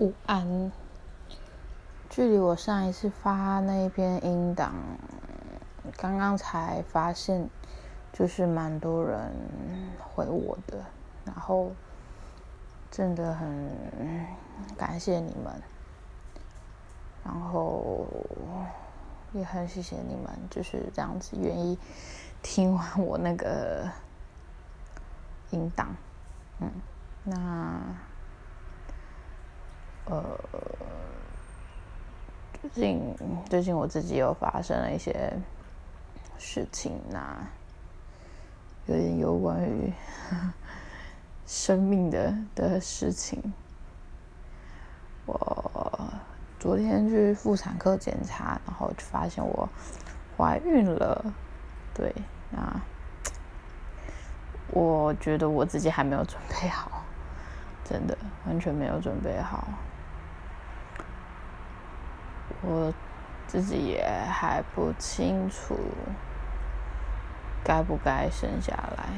[0.00, 0.72] 午安。
[2.08, 4.72] 距离我上一次发那一篇音档，
[5.98, 7.50] 刚刚才发现，
[8.10, 9.30] 就是蛮多人
[9.98, 10.82] 回我的，
[11.26, 11.70] 然后
[12.90, 13.70] 真的很
[14.78, 15.62] 感谢你们，
[17.22, 18.06] 然后
[19.34, 21.78] 也很谢谢你们，就是这样子愿意
[22.42, 23.86] 听完我那个
[25.50, 25.94] 音档，
[26.58, 26.70] 嗯，
[27.22, 28.09] 那。
[30.06, 30.38] 呃，
[32.60, 33.16] 最近
[33.48, 35.32] 最近我自己又发生了一些
[36.38, 37.46] 事情，呐
[38.86, 39.92] 有点有关于
[41.46, 43.52] 生命的的事情。
[45.26, 46.12] 我
[46.58, 49.68] 昨天去妇产科检查，然后就发现我
[50.36, 51.24] 怀孕了。
[51.94, 52.12] 对，
[52.50, 52.80] 那
[54.68, 57.04] 我觉得我自己还没有准备好，
[57.84, 59.68] 真的完全没有准备好。
[62.70, 62.94] 我
[63.48, 65.76] 自己也还不清楚
[67.64, 69.08] 该不该生下来，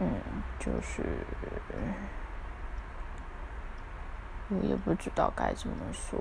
[0.00, 0.08] 嗯，
[0.58, 1.04] 就是
[4.48, 6.18] 我也不知道该怎么说，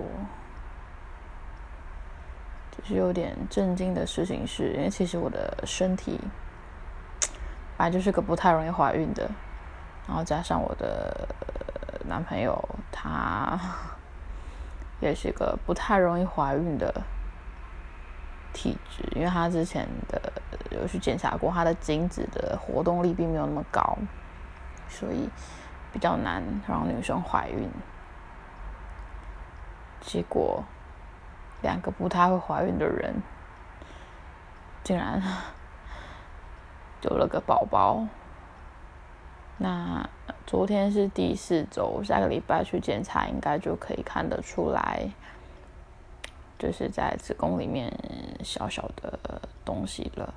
[2.70, 6.20] 就是有点震惊的事情是，因为其实我的身体
[7.76, 9.28] 本来就是个不太容易怀孕的，
[10.08, 11.28] 然后加上我的。
[12.08, 12.58] 男朋友
[12.92, 13.60] 他
[15.00, 17.04] 也是个不太容易怀孕的
[18.54, 20.34] 体质，因为他之前的
[20.72, 23.98] 有去检查过，他的精子的活动力并没有那么高，
[24.90, 25.30] 所以
[25.94, 27.70] 比较难让女生怀孕。
[30.00, 30.64] 结果
[31.62, 33.22] 两个不太会怀孕的人，
[34.84, 35.22] 竟然
[37.02, 38.08] 有了个宝宝。
[39.58, 40.08] 那
[40.48, 45.06] 昨天是第四周，下个礼拜去检查，应该就可以看得出来，
[46.58, 47.94] 就是在子宫里面
[48.46, 50.34] 小小的东西了。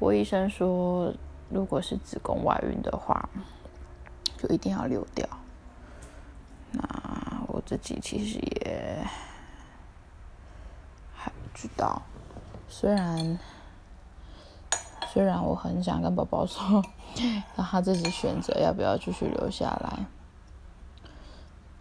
[0.00, 1.14] 我医生说，
[1.50, 3.28] 如果是子宫外孕的话，
[4.36, 5.24] 就一定要流掉。
[6.72, 6.82] 那
[7.46, 8.98] 我自己其实也
[11.14, 12.02] 还不知道，
[12.68, 13.38] 虽然。
[15.12, 16.82] 虽然我很想跟宝宝说，
[17.56, 20.06] 让他自己选择要不要继续留下来，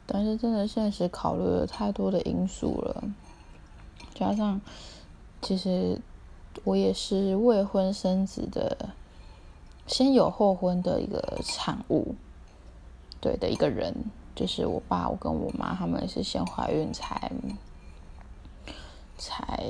[0.06, 3.04] 但是真的现实考虑了太多的因素了，
[4.16, 4.62] 加上
[5.42, 6.00] 其实
[6.64, 8.90] 我也是未婚生子的，
[9.86, 12.16] 先有后婚的一个产物，
[13.20, 13.94] 对的一个人，
[14.34, 17.32] 就是我爸，我跟我妈他们是先怀孕才
[19.18, 19.70] 才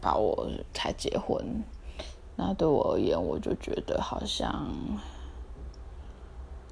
[0.00, 1.62] 把我才结婚。
[2.36, 4.68] 那对我而言，我就觉得好像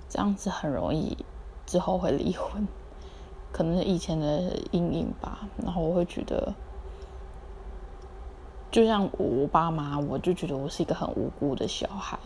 [0.09, 1.17] 这样子很容易
[1.65, 2.67] 之后会离婚，
[3.53, 5.49] 可能是以前的阴影吧。
[5.63, 6.53] 然后我会觉得，
[8.73, 12.19] 就像我爸妈，我就觉得我是一个很无辜的小孩。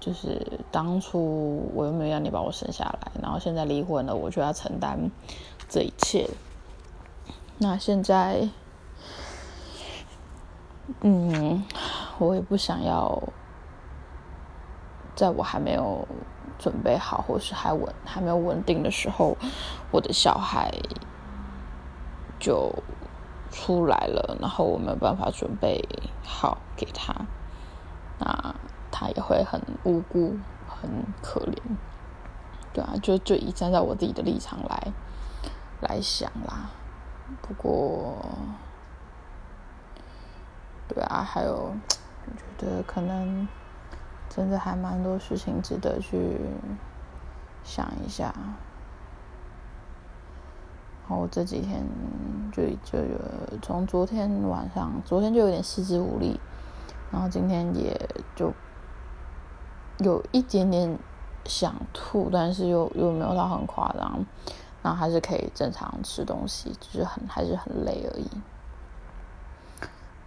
[0.00, 5.10] 就是当初我又没有让你把我生下来，然后现在离婚了，我就要承担
[5.68, 6.30] 这一切。
[7.58, 8.48] 那现在，
[11.02, 11.62] 嗯。
[12.26, 13.22] 我也不想要，
[15.14, 16.06] 在我还没有
[16.58, 19.36] 准备好，或是还稳还没有稳定的时候，
[19.90, 20.72] 我的小孩
[22.40, 22.72] 就
[23.50, 25.84] 出来了，然后我没有办法准备
[26.24, 27.14] 好给他，
[28.18, 28.54] 那
[28.90, 30.36] 他也会很无辜、
[30.66, 30.90] 很
[31.22, 31.56] 可怜，
[32.72, 34.92] 对啊，就就以站在我自己的立场来
[35.80, 36.70] 来想啦。
[37.42, 38.16] 不过，
[40.88, 41.72] 对啊，还有。
[42.28, 43.48] 我觉得可能
[44.28, 46.38] 真的还蛮多事情值得去
[47.64, 48.34] 想一下。
[51.08, 51.82] 然后这几天
[52.52, 53.18] 就就有
[53.62, 56.38] 从昨天晚上，昨天就有点四肢无力，
[57.10, 57.98] 然后今天也
[58.36, 58.52] 就
[59.98, 60.98] 有一点点
[61.46, 64.22] 想吐，但是又又没有到很夸张，
[64.82, 68.28] 然后还是可以正常吃东西，就是很还是很累而已。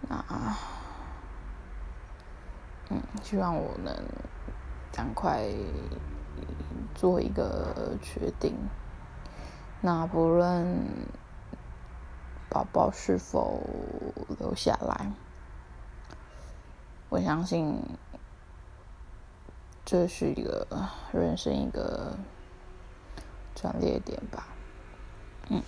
[0.08, 0.24] 那。
[3.20, 3.94] 希望我能
[4.92, 5.48] 赶快
[6.94, 8.56] 做一个决定。
[9.80, 10.86] 那不论
[12.48, 13.60] 宝宝是否
[14.38, 15.12] 留下来，
[17.08, 17.82] 我相信
[19.84, 20.66] 这是一个
[21.12, 22.16] 人生一个
[23.54, 24.46] 转捩点吧。
[25.48, 25.62] 嗯。